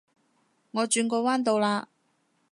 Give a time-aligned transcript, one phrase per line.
[0.71, 1.87] 我轉個彎到啦